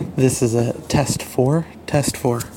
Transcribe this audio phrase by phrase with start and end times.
[0.00, 1.66] This is a test four.
[1.86, 2.40] Test four.